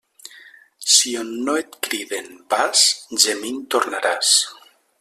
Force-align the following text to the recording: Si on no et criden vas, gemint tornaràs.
Si 0.93 1.11
on 1.23 1.29
no 1.49 1.55
et 1.63 1.77
criden 1.87 2.31
vas, 2.55 2.87
gemint 3.27 3.61
tornaràs. 3.77 4.33